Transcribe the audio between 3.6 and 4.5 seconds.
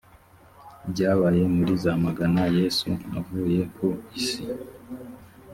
ku isi